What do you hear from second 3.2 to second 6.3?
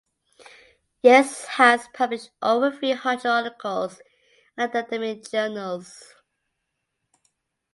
articles in academic journals.